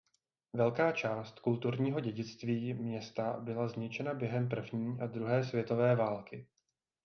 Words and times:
Velká 0.53 0.91
část 0.91 1.39
kulturního 1.39 1.99
dědictví 1.99 2.73
města 2.73 3.39
byla 3.39 3.67
zničena 3.67 4.13
během 4.13 4.49
první 4.49 5.01
a 5.01 5.07
druhé 5.07 5.43
světové 5.43 5.95
války. 5.95 6.47